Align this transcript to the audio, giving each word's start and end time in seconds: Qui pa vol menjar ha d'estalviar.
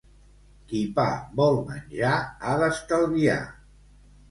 Qui 0.71 0.79
pa 0.95 1.05
vol 1.41 1.61
menjar 1.67 2.15
ha 2.23 2.57
d'estalviar. 2.65 3.39